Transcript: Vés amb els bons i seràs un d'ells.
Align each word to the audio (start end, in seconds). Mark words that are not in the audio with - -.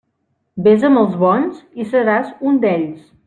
Vés 0.67 0.85
amb 0.89 1.01
els 1.01 1.19
bons 1.25 1.61
i 1.83 1.87
seràs 1.93 2.35
un 2.53 2.61
d'ells. 2.65 2.99